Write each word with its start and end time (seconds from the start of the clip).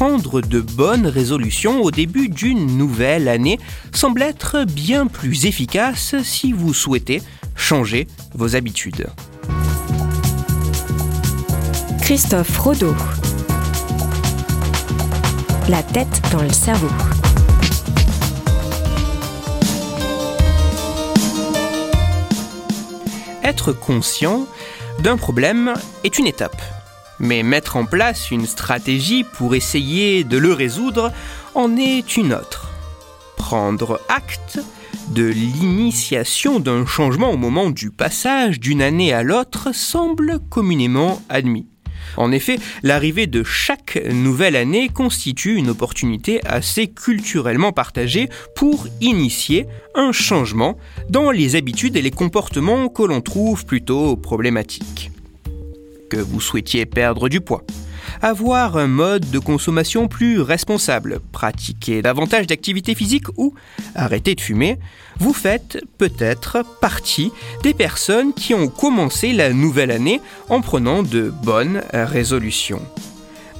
prendre 0.00 0.40
de 0.40 0.62
bonnes 0.62 1.06
résolutions 1.06 1.82
au 1.82 1.90
début 1.90 2.30
d'une 2.30 2.78
nouvelle 2.78 3.28
année 3.28 3.60
semble 3.92 4.22
être 4.22 4.64
bien 4.64 5.06
plus 5.06 5.44
efficace 5.44 6.14
si 6.22 6.54
vous 6.54 6.72
souhaitez 6.72 7.20
changer 7.54 8.06
vos 8.32 8.56
habitudes. 8.56 9.08
Christophe 12.00 12.56
Rodeau. 12.56 12.94
La 15.68 15.82
tête 15.82 16.22
dans 16.32 16.42
le 16.42 16.48
cerveau. 16.48 16.88
Être 23.44 23.74
conscient 23.74 24.46
d'un 25.00 25.18
problème 25.18 25.74
est 26.04 26.18
une 26.18 26.26
étape. 26.26 26.79
Mais 27.20 27.42
mettre 27.42 27.76
en 27.76 27.84
place 27.84 28.30
une 28.30 28.46
stratégie 28.46 29.24
pour 29.24 29.54
essayer 29.54 30.24
de 30.24 30.38
le 30.38 30.52
résoudre 30.52 31.12
en 31.54 31.76
est 31.76 32.16
une 32.16 32.32
autre. 32.32 32.70
Prendre 33.36 34.00
acte 34.08 34.58
de 35.10 35.24
l'initiation 35.24 36.60
d'un 36.60 36.86
changement 36.86 37.30
au 37.30 37.36
moment 37.36 37.70
du 37.70 37.90
passage 37.90 38.60
d'une 38.60 38.82
année 38.82 39.12
à 39.12 39.22
l'autre 39.22 39.74
semble 39.74 40.38
communément 40.48 41.20
admis. 41.28 41.66
En 42.16 42.32
effet, 42.32 42.58
l'arrivée 42.82 43.26
de 43.26 43.42
chaque 43.44 44.00
nouvelle 44.10 44.56
année 44.56 44.88
constitue 44.88 45.56
une 45.56 45.70
opportunité 45.70 46.44
assez 46.46 46.88
culturellement 46.88 47.72
partagée 47.72 48.28
pour 48.56 48.86
initier 49.00 49.66
un 49.94 50.12
changement 50.12 50.76
dans 51.08 51.30
les 51.30 51.56
habitudes 51.56 51.96
et 51.96 52.02
les 52.02 52.10
comportements 52.10 52.88
que 52.88 53.02
l'on 53.02 53.20
trouve 53.20 53.64
plutôt 53.64 54.16
problématiques. 54.16 55.10
Que 56.10 56.16
vous 56.16 56.40
souhaitiez 56.40 56.86
perdre 56.86 57.28
du 57.28 57.40
poids, 57.40 57.62
avoir 58.20 58.76
un 58.76 58.88
mode 58.88 59.30
de 59.30 59.38
consommation 59.38 60.08
plus 60.08 60.40
responsable, 60.40 61.20
pratiquer 61.30 62.02
davantage 62.02 62.48
d'activités 62.48 62.96
physiques 62.96 63.28
ou 63.36 63.54
arrêter 63.94 64.34
de 64.34 64.40
fumer, 64.40 64.80
vous 65.20 65.32
faites 65.32 65.78
peut-être 65.98 66.64
partie 66.80 67.30
des 67.62 67.74
personnes 67.74 68.34
qui 68.34 68.54
ont 68.54 68.66
commencé 68.66 69.32
la 69.32 69.52
nouvelle 69.52 69.92
année 69.92 70.20
en 70.48 70.60
prenant 70.60 71.04
de 71.04 71.32
bonnes 71.44 71.82
résolutions. 71.92 72.82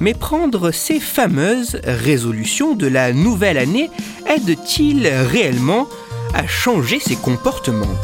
Mais 0.01 0.15
prendre 0.15 0.73
ces 0.73 0.99
fameuses 0.99 1.81
résolutions 1.85 2.75
de 2.75 2.89
la 2.89 3.13
nouvelle 3.13 3.59
année 3.59 3.91
aide-t-il 4.27 5.07
réellement 5.07 5.87
à 6.35 6.49
changer 6.49 6.99
ses 6.99 7.17
comportements? 7.17 7.97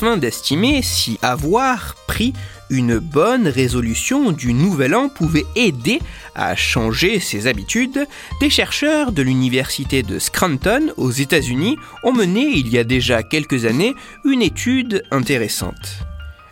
Afin 0.00 0.16
d'estimer 0.16 0.80
si 0.80 1.18
avoir 1.20 1.94
pris 2.06 2.32
une 2.70 2.98
bonne 2.98 3.46
résolution 3.46 4.32
du 4.32 4.54
nouvel 4.54 4.94
an 4.94 5.10
pouvait 5.10 5.44
aider 5.56 6.00
à 6.34 6.56
changer 6.56 7.20
ses 7.20 7.46
habitudes, 7.46 8.06
des 8.40 8.48
chercheurs 8.48 9.12
de 9.12 9.20
l'université 9.20 10.02
de 10.02 10.18
Scranton 10.18 10.90
aux 10.96 11.10
États-Unis 11.10 11.76
ont 12.02 12.14
mené 12.14 12.46
il 12.46 12.68
y 12.68 12.78
a 12.78 12.84
déjà 12.84 13.22
quelques 13.22 13.66
années 13.66 13.94
une 14.24 14.40
étude 14.40 15.02
intéressante. 15.10 15.98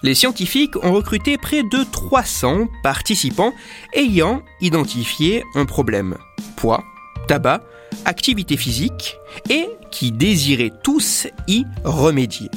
Les 0.03 0.15
scientifiques 0.15 0.77
ont 0.85 0.93
recruté 0.93 1.39
près 1.39 1.63
de 1.63 1.91
300 1.91 2.69
participants 2.83 3.55
ayant 3.95 4.43
identifié 4.61 5.43
un 5.55 5.65
problème 5.65 6.19
poids, 6.55 6.85
tabac, 7.29 7.63
activité 8.05 8.59
physique 8.59 9.17
et 9.49 9.69
qui 9.91 10.13
désiraient 10.13 10.73
tous 10.83 11.29
y 11.47 11.65
remédier. 11.85 12.51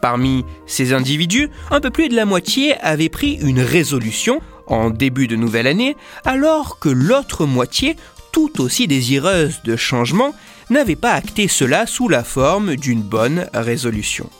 Parmi 0.00 0.44
ces 0.66 0.92
individus, 0.92 1.50
un 1.70 1.80
peu 1.80 1.90
plus 1.90 2.08
de 2.08 2.16
la 2.16 2.24
moitié 2.24 2.76
avaient 2.80 3.08
pris 3.08 3.34
une 3.34 3.60
résolution 3.60 4.40
en 4.66 4.90
début 4.90 5.26
de 5.26 5.36
nouvelle 5.36 5.66
année, 5.66 5.96
alors 6.24 6.78
que 6.78 6.88
l'autre 6.88 7.44
moitié, 7.44 7.96
tout 8.32 8.60
aussi 8.60 8.86
désireuse 8.86 9.60
de 9.64 9.76
changement, 9.76 10.34
n'avait 10.70 10.96
pas 10.96 11.12
acté 11.12 11.48
cela 11.48 11.86
sous 11.86 12.08
la 12.08 12.24
forme 12.24 12.76
d'une 12.76 13.02
bonne 13.02 13.48
résolution. 13.52 14.30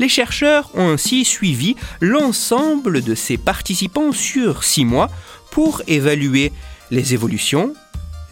Les 0.00 0.08
chercheurs 0.08 0.70
ont 0.74 0.88
ainsi 0.88 1.24
suivi 1.24 1.76
l'ensemble 2.00 3.02
de 3.02 3.14
ces 3.14 3.36
participants 3.36 4.12
sur 4.12 4.64
six 4.64 4.84
mois 4.84 5.10
pour 5.50 5.82
évaluer 5.86 6.50
les 6.90 7.14
évolutions, 7.14 7.74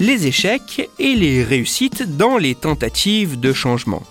les 0.01 0.27
échecs 0.27 0.89
et 0.99 1.15
les 1.15 1.45
réussites 1.45 2.17
dans 2.17 2.39
les 2.39 2.55
tentatives 2.55 3.39
de 3.39 3.53
changement. 3.53 4.03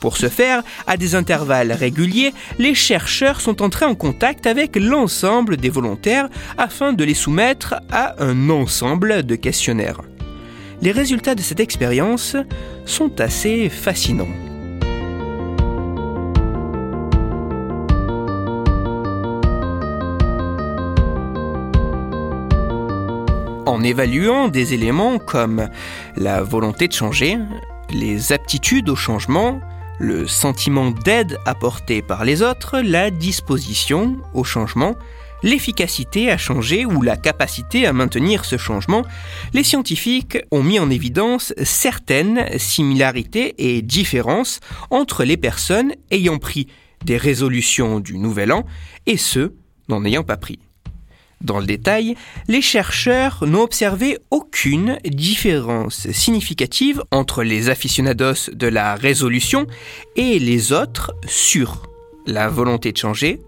Pour 0.00 0.16
ce 0.16 0.30
faire, 0.30 0.62
à 0.86 0.96
des 0.96 1.14
intervalles 1.14 1.72
réguliers, 1.72 2.32
les 2.58 2.74
chercheurs 2.74 3.42
sont 3.42 3.60
entrés 3.60 3.84
en 3.84 3.94
contact 3.94 4.46
avec 4.46 4.76
l'ensemble 4.76 5.58
des 5.58 5.68
volontaires 5.68 6.28
afin 6.56 6.94
de 6.94 7.04
les 7.04 7.14
soumettre 7.14 7.74
à 7.92 8.14
un 8.22 8.48
ensemble 8.48 9.24
de 9.24 9.34
questionnaires. 9.36 10.00
Les 10.80 10.92
résultats 10.92 11.34
de 11.34 11.42
cette 11.42 11.60
expérience 11.60 12.34
sont 12.86 13.20
assez 13.20 13.68
fascinants. 13.68 14.26
En 23.66 23.82
évaluant 23.82 24.48
des 24.48 24.72
éléments 24.72 25.18
comme 25.18 25.68
la 26.16 26.42
volonté 26.42 26.88
de 26.88 26.94
changer, 26.94 27.36
les 27.92 28.32
aptitudes 28.32 28.88
au 28.88 28.96
changement, 28.96 29.60
le 30.00 30.26
sentiment 30.26 30.90
d'aide 30.90 31.38
apporté 31.44 32.00
par 32.00 32.24
les 32.24 32.42
autres, 32.42 32.80
la 32.80 33.10
disposition 33.10 34.16
au 34.32 34.44
changement, 34.44 34.96
l'efficacité 35.42 36.30
à 36.30 36.38
changer 36.38 36.86
ou 36.86 37.02
la 37.02 37.18
capacité 37.18 37.86
à 37.86 37.92
maintenir 37.92 38.46
ce 38.46 38.56
changement, 38.56 39.04
les 39.52 39.62
scientifiques 39.62 40.38
ont 40.50 40.62
mis 40.62 40.78
en 40.78 40.90
évidence 40.90 41.52
certaines 41.62 42.58
similarités 42.58 43.54
et 43.58 43.82
différences 43.82 44.60
entre 44.90 45.22
les 45.22 45.36
personnes 45.36 45.92
ayant 46.10 46.38
pris 46.38 46.66
des 47.04 47.18
résolutions 47.18 48.00
du 48.00 48.18
Nouvel 48.18 48.52
An 48.52 48.64
et 49.06 49.18
ceux 49.18 49.54
n'en 49.88 50.04
ayant 50.04 50.24
pas 50.24 50.38
pris. 50.38 50.58
Dans 51.42 51.58
le 51.58 51.66
détail, 51.66 52.16
les 52.48 52.60
chercheurs 52.60 53.44
n'ont 53.46 53.62
observé 53.62 54.18
aucune 54.30 54.98
différence 55.04 56.10
significative 56.10 57.02
entre 57.10 57.42
les 57.42 57.70
aficionados 57.70 58.50
de 58.52 58.66
la 58.66 58.94
résolution 58.94 59.66
et 60.16 60.38
les 60.38 60.72
autres 60.72 61.12
sur 61.26 61.88
la 62.26 62.48
volonté 62.48 62.92
de 62.92 62.98
changer, 62.98 63.40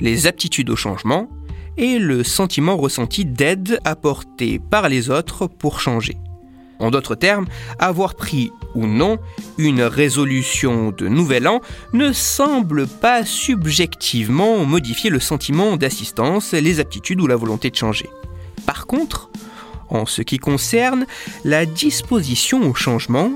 les 0.00 0.28
aptitudes 0.28 0.70
au 0.70 0.76
changement 0.76 1.28
et 1.76 1.98
le 1.98 2.22
sentiment 2.22 2.76
ressenti 2.76 3.24
d'aide 3.24 3.80
apporté 3.84 4.60
par 4.60 4.88
les 4.88 5.10
autres 5.10 5.48
pour 5.48 5.80
changer. 5.80 6.16
En 6.78 6.90
d'autres 6.90 7.14
termes, 7.14 7.46
avoir 7.78 8.14
pris 8.14 8.50
ou 8.74 8.86
non 8.86 9.18
une 9.58 9.82
résolution 9.82 10.90
de 10.90 11.08
nouvel 11.08 11.46
an 11.46 11.60
ne 11.92 12.12
semble 12.12 12.86
pas 12.86 13.24
subjectivement 13.24 14.64
modifier 14.64 15.10
le 15.10 15.20
sentiment 15.20 15.76
d'assistance, 15.76 16.52
les 16.52 16.80
aptitudes 16.80 17.20
ou 17.20 17.26
la 17.26 17.36
volonté 17.36 17.70
de 17.70 17.76
changer. 17.76 18.08
Par 18.66 18.86
contre, 18.86 19.30
en 19.88 20.06
ce 20.06 20.22
qui 20.22 20.38
concerne 20.38 21.06
la 21.44 21.66
disposition 21.66 22.68
au 22.68 22.74
changement, 22.74 23.32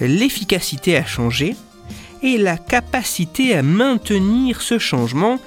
l'efficacité 0.00 0.96
à 0.96 1.06
changer 1.06 1.56
et 2.22 2.38
la 2.38 2.56
capacité 2.56 3.54
à 3.54 3.62
maintenir 3.62 4.60
ce 4.60 4.78
changement, 4.78 5.38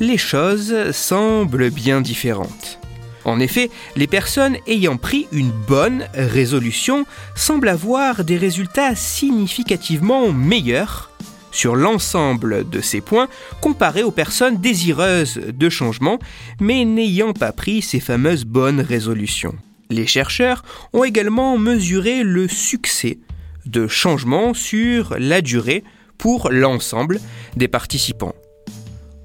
les 0.00 0.18
choses 0.18 0.90
semblent 0.92 1.70
bien 1.70 2.00
différentes. 2.00 2.78
En 3.26 3.40
effet, 3.40 3.70
les 3.96 4.06
personnes 4.06 4.56
ayant 4.68 4.96
pris 4.96 5.26
une 5.32 5.50
bonne 5.50 6.06
résolution 6.14 7.04
semblent 7.34 7.68
avoir 7.68 8.22
des 8.22 8.36
résultats 8.36 8.94
significativement 8.94 10.32
meilleurs 10.32 11.10
sur 11.50 11.74
l'ensemble 11.74 12.70
de 12.70 12.80
ces 12.80 13.00
points 13.00 13.26
comparés 13.60 14.04
aux 14.04 14.12
personnes 14.12 14.58
désireuses 14.58 15.40
de 15.52 15.68
changement 15.68 16.20
mais 16.60 16.84
n'ayant 16.84 17.32
pas 17.32 17.50
pris 17.50 17.82
ces 17.82 17.98
fameuses 17.98 18.44
bonnes 18.44 18.80
résolutions. 18.80 19.56
Les 19.90 20.06
chercheurs 20.06 20.62
ont 20.92 21.02
également 21.02 21.58
mesuré 21.58 22.22
le 22.22 22.46
succès 22.46 23.18
de 23.64 23.88
changement 23.88 24.54
sur 24.54 25.16
la 25.18 25.40
durée 25.40 25.82
pour 26.16 26.50
l'ensemble 26.52 27.18
des 27.56 27.66
participants. 27.66 28.36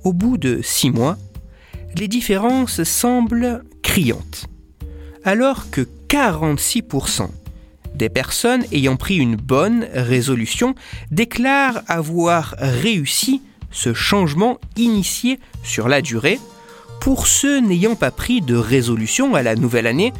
au 0.03 0.13
bout 0.13 0.39
de 0.39 0.61
six 0.63 0.89
mois, 0.89 1.19
les 1.95 2.07
différences 2.07 2.81
semblent 2.83 3.61
Alors 5.25 5.69
que 5.69 5.85
46% 6.07 7.27
des 7.95 8.07
personnes 8.07 8.63
ayant 8.71 8.95
pris 8.95 9.17
une 9.17 9.35
bonne 9.35 9.85
résolution 9.93 10.75
déclarent 11.11 11.81
avoir 11.87 12.55
réussi 12.57 13.41
ce 13.69 13.93
changement 13.93 14.59
initié 14.77 15.41
sur 15.63 15.89
la 15.89 16.01
durée. 16.01 16.39
Pour 17.01 17.27
ceux 17.27 17.59
n'ayant 17.59 17.95
pas 17.95 18.11
pris 18.11 18.41
de 18.41 18.55
résolution 18.55 19.35
à 19.35 19.43
la 19.43 19.55
nouvelle 19.55 19.87
année, 19.87 20.13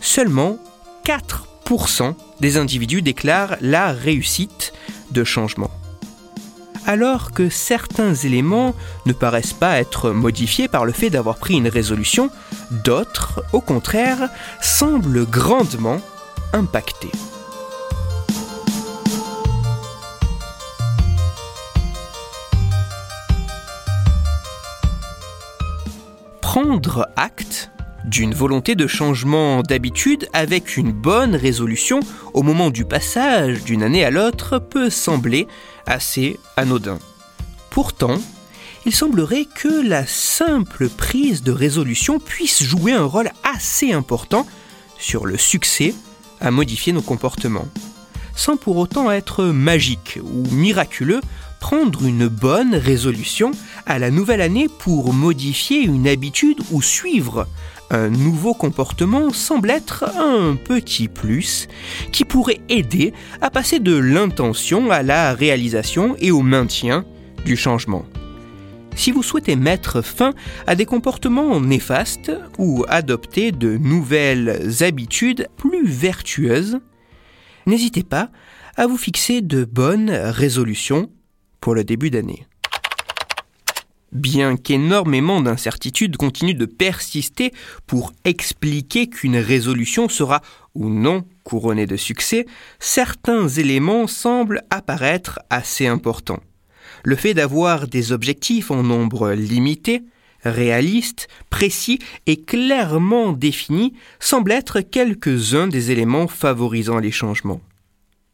seulement 0.00 0.58
4% 1.04 2.14
des 2.40 2.58
individus 2.58 3.02
déclarent 3.02 3.56
la 3.60 3.92
réussite 3.92 4.72
de 5.10 5.24
changement. 5.24 5.70
Alors 6.86 7.32
que 7.32 7.48
certains 7.48 8.14
éléments 8.14 8.72
ne 9.06 9.12
paraissent 9.12 9.52
pas 9.52 9.78
être 9.78 10.12
modifiés 10.12 10.68
par 10.68 10.84
le 10.84 10.92
fait 10.92 11.10
d'avoir 11.10 11.36
pris 11.36 11.54
une 11.54 11.66
résolution, 11.66 12.30
d'autres, 12.70 13.42
au 13.52 13.60
contraire, 13.60 14.28
semblent 14.62 15.26
grandement 15.26 16.00
impactés. 16.52 17.10
Prendre 26.40 27.08
acte 27.16 27.70
d'une 28.06 28.34
volonté 28.34 28.74
de 28.74 28.86
changement 28.86 29.62
d'habitude 29.62 30.28
avec 30.32 30.76
une 30.76 30.92
bonne 30.92 31.34
résolution 31.34 32.00
au 32.34 32.42
moment 32.42 32.70
du 32.70 32.84
passage 32.84 33.64
d'une 33.64 33.82
année 33.82 34.04
à 34.04 34.10
l'autre 34.10 34.58
peut 34.58 34.90
sembler 34.90 35.48
assez 35.86 36.38
anodin. 36.56 36.98
Pourtant, 37.70 38.18
il 38.86 38.94
semblerait 38.94 39.46
que 39.52 39.86
la 39.86 40.06
simple 40.06 40.88
prise 40.88 41.42
de 41.42 41.50
résolution 41.50 42.20
puisse 42.20 42.62
jouer 42.62 42.92
un 42.92 43.04
rôle 43.04 43.30
assez 43.42 43.92
important 43.92 44.46
sur 44.98 45.26
le 45.26 45.36
succès 45.36 45.92
à 46.40 46.50
modifier 46.50 46.92
nos 46.92 47.02
comportements. 47.02 47.68
Sans 48.36 48.56
pour 48.56 48.76
autant 48.76 49.10
être 49.10 49.44
magique 49.44 50.20
ou 50.22 50.48
miraculeux, 50.54 51.20
prendre 51.58 52.04
une 52.04 52.28
bonne 52.28 52.74
résolution 52.74 53.50
à 53.86 53.98
la 53.98 54.10
nouvelle 54.10 54.42
année 54.42 54.68
pour 54.68 55.12
modifier 55.12 55.80
une 55.80 56.06
habitude 56.06 56.60
ou 56.70 56.82
suivre 56.82 57.48
un 57.90 58.08
nouveau 58.08 58.54
comportement 58.54 59.30
semble 59.30 59.70
être 59.70 60.04
un 60.18 60.56
petit 60.56 61.08
plus 61.08 61.68
qui 62.12 62.24
pourrait 62.24 62.60
aider 62.68 63.12
à 63.40 63.50
passer 63.50 63.78
de 63.78 63.96
l'intention 63.96 64.90
à 64.90 65.02
la 65.02 65.34
réalisation 65.34 66.16
et 66.18 66.30
au 66.30 66.42
maintien 66.42 67.04
du 67.44 67.56
changement. 67.56 68.04
Si 68.96 69.12
vous 69.12 69.22
souhaitez 69.22 69.56
mettre 69.56 70.02
fin 70.02 70.32
à 70.66 70.74
des 70.74 70.86
comportements 70.86 71.60
néfastes 71.60 72.32
ou 72.58 72.84
adopter 72.88 73.52
de 73.52 73.76
nouvelles 73.76 74.82
habitudes 74.82 75.48
plus 75.56 75.86
vertueuses, 75.86 76.78
n'hésitez 77.66 78.02
pas 78.02 78.30
à 78.74 78.86
vous 78.86 78.96
fixer 78.96 79.42
de 79.42 79.64
bonnes 79.64 80.10
résolutions 80.10 81.10
pour 81.60 81.74
le 81.74 81.84
début 81.84 82.10
d'année. 82.10 82.46
Bien 84.16 84.56
qu'énormément 84.56 85.42
d'incertitudes 85.42 86.16
continuent 86.16 86.56
de 86.56 86.64
persister 86.64 87.52
pour 87.86 88.14
expliquer 88.24 89.08
qu'une 89.08 89.36
résolution 89.36 90.08
sera 90.08 90.40
ou 90.74 90.88
non 90.88 91.26
couronnée 91.44 91.84
de 91.84 91.96
succès, 91.96 92.46
certains 92.78 93.46
éléments 93.46 94.06
semblent 94.06 94.62
apparaître 94.70 95.40
assez 95.50 95.86
importants. 95.86 96.40
Le 97.04 97.14
fait 97.14 97.34
d'avoir 97.34 97.88
des 97.88 98.10
objectifs 98.12 98.70
en 98.70 98.82
nombre 98.82 99.32
limité, 99.32 100.02
réalistes, 100.42 101.28
précis 101.50 101.98
et 102.24 102.40
clairement 102.40 103.34
définis 103.34 103.92
semble 104.18 104.52
être 104.52 104.80
quelques-uns 104.80 105.68
des 105.68 105.90
éléments 105.90 106.26
favorisant 106.26 107.00
les 107.00 107.10
changements. 107.12 107.60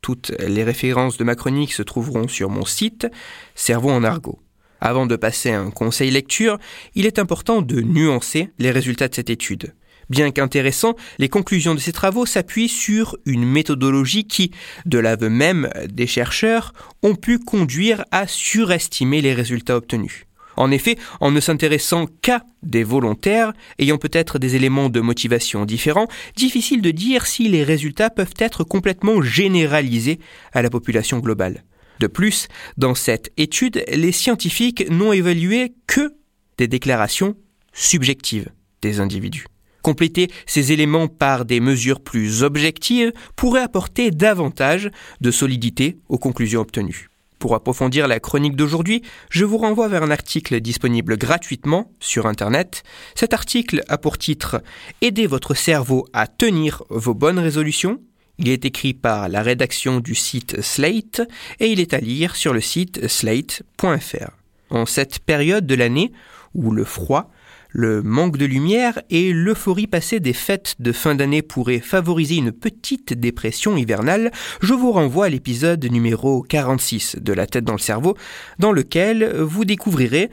Toutes 0.01 0.31
les 0.39 0.63
références 0.63 1.17
de 1.17 1.25
ma 1.25 1.35
chronique 1.35 1.73
se 1.73 1.83
trouveront 1.83 2.29
sur 2.29 2.51
mon 2.51 2.65
site 2.65 3.09
Cerveau 3.57 3.91
en 3.91 4.05
argot. 4.05 4.39
Avant 4.85 5.07
de 5.07 5.15
passer 5.15 5.53
à 5.53 5.61
un 5.61 5.71
conseil 5.71 6.11
lecture, 6.11 6.59
il 6.97 7.07
est 7.07 7.21
important 7.21 7.63
de 7.63 7.81
nuancer 7.81 8.49
les 8.59 8.73
résultats 8.73 9.07
de 9.07 9.15
cette 9.15 9.31
étude. 9.31 9.75
Bien 10.11 10.33
qu'intéressant, 10.33 10.97
les 11.21 11.29
conclusions 11.29 11.77
de 11.77 11.79
ces 11.79 11.93
travaux 11.93 12.27
s'appuient 12.27 12.69
sur 12.69 13.17
une 13.25 13.45
méthodologie 13.45 14.25
qui, 14.25 14.51
de 14.85 14.99
l'aveu 14.99 15.29
même 15.29 15.71
des 15.89 16.09
chercheurs, 16.09 16.73
ont 17.05 17.15
pu 17.15 17.39
conduire 17.39 18.05
à 18.11 18.27
surestimer 18.27 19.21
les 19.21 19.35
résultats 19.35 19.77
obtenus. 19.77 20.27
En 20.57 20.73
effet, 20.73 20.99
en 21.21 21.31
ne 21.31 21.39
s'intéressant 21.39 22.07
qu'à 22.21 22.45
des 22.65 22.83
volontaires, 22.83 23.53
ayant 23.79 23.99
peut-être 23.99 24.41
des 24.41 24.57
éléments 24.57 24.89
de 24.89 25.01
motivation 25.01 25.65
différents, 25.65 26.09
difficile 26.35 26.83
de 26.83 26.91
dire 26.91 27.27
si 27.27 27.49
les 27.49 27.63
résultats 27.63 28.11
peuvent 28.11 28.35
être 28.37 28.65
complètement 28.65 29.23
généralisés 29.23 30.19
à 30.53 30.61
la 30.61 30.71
population 30.71 31.21
globale. 31.21 31.63
De 32.01 32.07
plus, 32.07 32.49
dans 32.77 32.95
cette 32.95 33.33
étude, 33.37 33.85
les 33.89 34.13
scientifiques 34.13 34.89
n'ont 34.91 35.13
évalué 35.13 35.75
que 35.87 36.15
des 36.59 36.69
déclarations 36.69 37.37
subjectives 37.73 38.51
des 38.83 39.01
individus. 39.01 39.47
Compléter 39.83 40.31
ces 40.47 40.73
éléments 40.73 41.09
par 41.09 41.45
des 41.45 41.61
mesures 41.61 42.01
plus 42.01 42.43
objectives 42.45 43.13
pourrait 43.35 43.63
apporter 43.63 44.11
davantage 44.11 44.91
de 45.21 45.31
solidité 45.31 45.99
aux 46.09 46.19
conclusions 46.19 46.61
obtenues. 46.61 47.09
Pour 47.41 47.57
approfondir 47.57 48.07
la 48.07 48.21
chronique 48.21 48.55
d'aujourd'hui, 48.55 49.03
je 49.29 49.45
vous 49.45 49.59
renvoie 49.59 49.89
vers 49.89 50.05
un 50.05 50.13
article 50.13 50.61
disponible 50.61 51.17
gratuitement 51.17 51.91
sur 51.99 52.27
Internet. 52.27 52.85
Cet 53.17 53.35
article 53.35 53.83
a 53.89 53.99
pour 53.99 54.17
titre 54.17 54.63
Aider 55.01 55.27
votre 55.27 55.55
cerveau 55.55 56.07
à 56.13 56.29
tenir 56.29 56.85
vos 56.89 57.15
bonnes 57.15 57.41
résolutions 57.41 57.99
il 58.39 58.49
est 58.49 58.65
écrit 58.65 58.95
par 58.95 59.29
la 59.29 59.43
rédaction 59.43 60.01
du 60.01 60.15
site 60.15 60.61
Slate 60.61 61.23
et 61.61 61.71
il 61.71 61.81
est 61.81 61.95
à 61.95 61.99
lire 61.99 62.37
sur 62.37 62.53
le 62.53 62.61
site 62.61 63.07
slate.fr. 63.09 64.31
En 64.71 64.87
cette 64.87 65.19
période 65.21 65.67
de 65.67 65.75
l'année 65.75 66.13
où 66.55 66.71
le 66.71 66.85
froid, 66.85 67.31
le 67.71 68.03
manque 68.03 68.37
de 68.37 68.45
lumière 68.45 69.01
et 69.11 69.33
l'euphorie 69.33 69.87
passée 69.87 70.21
des 70.21 70.33
fêtes 70.33 70.77
de 70.79 70.93
fin 70.93 71.15
d'année 71.15 71.43
pourraient 71.43 71.81
favoriser 71.81 72.37
une 72.37 72.53
petite 72.53 73.15
dépression 73.15 73.77
hivernale, 73.77 74.31
je 74.61 74.75
vous 74.75 74.93
renvoie 74.93 75.27
à 75.27 75.31
l'épisode 75.31 75.85
numéro 75.85 76.43
46 76.43 77.17
de 77.21 77.33
La 77.33 77.47
tête 77.47 77.65
dans 77.65 77.73
le 77.73 77.79
cerveau, 77.79 78.17
dans 78.59 78.73
lequel 78.73 79.33
vous 79.41 79.65
découvrirez 79.65 80.31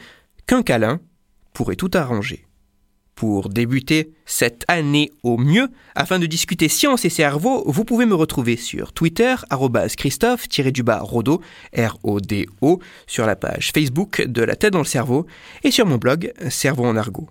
qu'un 0.47 0.63
câlin 0.63 0.99
pourrait 1.53 1.75
tout 1.75 1.91
arranger 1.93 2.48
pour 3.19 3.49
débuter 3.49 4.13
cette 4.25 4.63
année 4.69 5.11
au 5.23 5.37
mieux. 5.37 5.67
Afin 5.93 6.19
de 6.19 6.25
discuter 6.25 6.69
science 6.69 7.03
et 7.03 7.09
cerveau, 7.09 7.63
vous 7.65 7.83
pouvez 7.83 8.05
me 8.05 8.15
retrouver 8.15 8.55
sur 8.55 8.93
Twitter, 8.93 9.35
Christophe-Rodo, 9.97 11.41
R-O-D-O, 11.77 12.79
sur 13.07 13.25
la 13.25 13.35
page 13.35 13.71
Facebook 13.73 14.21
de 14.21 14.41
La 14.41 14.55
tête 14.55 14.71
dans 14.71 14.79
le 14.79 14.85
cerveau 14.85 15.25
et 15.65 15.71
sur 15.71 15.85
mon 15.85 15.97
blog 15.97 16.31
Cerveau 16.49 16.85
en 16.85 16.95
argot. 16.95 17.27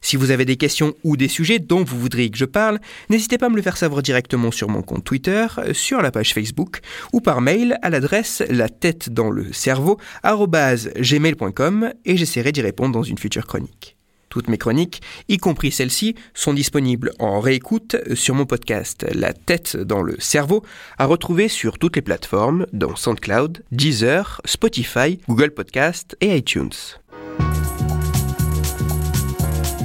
Si 0.00 0.14
vous 0.14 0.30
avez 0.30 0.44
des 0.44 0.56
questions 0.56 0.94
ou 1.02 1.16
des 1.16 1.26
sujets 1.26 1.58
dont 1.58 1.82
vous 1.82 1.98
voudriez 1.98 2.30
que 2.30 2.38
je 2.38 2.44
parle, 2.44 2.78
n'hésitez 3.10 3.36
pas 3.36 3.46
à 3.46 3.48
me 3.48 3.56
le 3.56 3.62
faire 3.62 3.76
savoir 3.76 4.02
directement 4.02 4.52
sur 4.52 4.68
mon 4.68 4.82
compte 4.82 5.02
Twitter, 5.02 5.48
sur 5.72 6.00
la 6.00 6.12
page 6.12 6.32
Facebook 6.32 6.78
ou 7.12 7.20
par 7.20 7.40
mail 7.40 7.76
à 7.82 7.90
l'adresse 7.90 8.44
la 8.50 8.68
tête 8.68 9.10
dans 9.10 9.30
le 9.30 9.52
cerveau 9.52 9.98
gmail.com 10.22 11.92
et 12.04 12.16
j'essaierai 12.16 12.52
d'y 12.52 12.62
répondre 12.62 12.92
dans 12.92 13.02
une 13.02 13.18
future 13.18 13.48
chronique. 13.48 13.96
Toutes 14.34 14.48
mes 14.48 14.58
chroniques, 14.58 15.00
y 15.28 15.38
compris 15.38 15.70
celles-ci, 15.70 16.16
sont 16.34 16.54
disponibles 16.54 17.12
en 17.20 17.38
réécoute 17.38 17.94
sur 18.14 18.34
mon 18.34 18.46
podcast 18.46 19.06
La 19.14 19.32
tête 19.32 19.76
dans 19.76 20.02
le 20.02 20.16
cerveau, 20.18 20.64
à 20.98 21.06
retrouver 21.06 21.46
sur 21.46 21.78
toutes 21.78 21.94
les 21.94 22.02
plateformes, 22.02 22.66
dont 22.72 22.96
SoundCloud, 22.96 23.62
Deezer, 23.70 24.40
Spotify, 24.44 25.20
Google 25.28 25.52
Podcast 25.52 26.16
et 26.20 26.36
iTunes. 26.36 26.72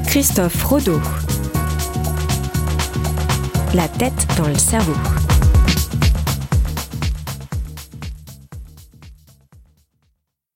Christophe 0.08 0.64
Rodeau. 0.64 1.00
La 3.76 3.88
tête 3.88 4.26
dans 4.36 4.48
le 4.48 4.58
cerveau. 4.58 5.29